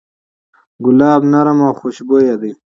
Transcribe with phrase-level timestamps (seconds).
[0.83, 2.51] ګلاب نرم او خوشبویه دی.